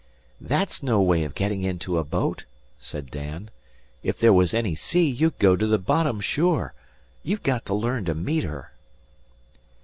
[0.41, 2.45] "That's no way o' gettin' into a boat,"
[2.79, 3.51] said Dan.
[4.03, 6.73] "Ef there was any sea you'd go to the bottom, sure.
[7.21, 8.71] You got to learn to meet her."